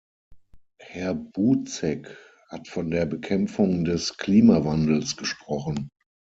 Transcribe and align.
Herr 0.79 1.13
Buzek 1.13 2.17
hat 2.49 2.67
von 2.67 2.89
der 2.89 3.05
Bekämpfung 3.05 3.85
des 3.85 4.17
Klimawandels 4.17 5.15
gesprochen. 5.15 5.89